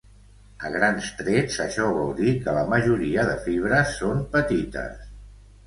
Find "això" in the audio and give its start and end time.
1.65-1.85